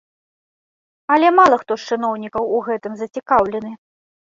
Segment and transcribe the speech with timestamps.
[1.15, 3.71] Але мала хто з чыноўнікаў у гэтым зацікаўлены.